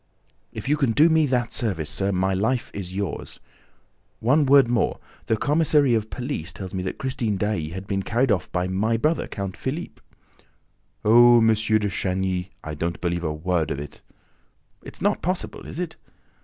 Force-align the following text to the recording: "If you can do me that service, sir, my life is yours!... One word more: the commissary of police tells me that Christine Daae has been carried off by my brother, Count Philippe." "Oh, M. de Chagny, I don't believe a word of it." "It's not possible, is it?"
"If 0.51 0.67
you 0.67 0.77
can 0.77 0.93
do 0.93 1.09
me 1.09 1.27
that 1.27 1.53
service, 1.53 1.87
sir, 1.87 2.11
my 2.11 2.33
life 2.33 2.71
is 2.73 2.91
yours!... 2.91 3.39
One 4.19 4.47
word 4.47 4.67
more: 4.67 4.99
the 5.27 5.37
commissary 5.37 5.93
of 5.93 6.09
police 6.09 6.51
tells 6.51 6.73
me 6.73 6.81
that 6.81 6.97
Christine 6.97 7.37
Daae 7.37 7.69
has 7.69 7.83
been 7.83 8.01
carried 8.01 8.31
off 8.31 8.51
by 8.51 8.67
my 8.67 8.97
brother, 8.97 9.27
Count 9.27 9.55
Philippe." 9.55 10.01
"Oh, 11.05 11.37
M. 11.37 11.49
de 11.49 11.87
Chagny, 11.91 12.49
I 12.63 12.73
don't 12.73 12.99
believe 12.99 13.23
a 13.23 13.31
word 13.31 13.69
of 13.69 13.77
it." 13.79 14.01
"It's 14.81 15.03
not 15.03 15.21
possible, 15.21 15.67
is 15.67 15.77
it?" 15.77 15.97